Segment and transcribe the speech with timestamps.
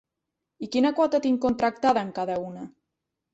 [0.67, 2.65] I quina quota tinc contractada en cada una?